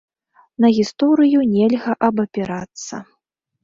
[0.65, 2.95] На гісторыю нельга абапірацца.